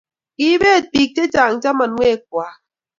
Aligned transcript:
kiibet 0.37 0.83
biik 0.91 1.11
che 1.15 1.23
chang' 1.33 1.59
chamanwek 1.63 2.19
kwak 2.31 2.57